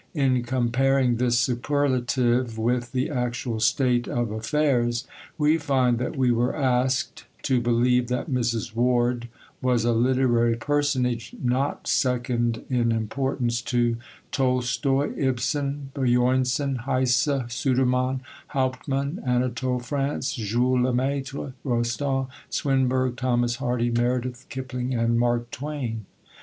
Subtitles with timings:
[0.15, 5.05] In comparing this superlative with the actual state of affairs,
[5.37, 8.75] we find that we were asked to believe that Mrs.
[8.75, 9.27] Ward
[9.61, 13.97] was a literary personage not second in importance to
[14.31, 18.21] Tolstoi, Ibsen, Björnson, Heyse, Sudermann,
[18.55, 26.07] Hauptmann, Anatole France, Jules Lemaître, Rostand, Swinburne, Thomas Hardy, Meredith, Kipling, and Mark Twain.